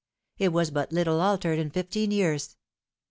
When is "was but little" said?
0.51-1.21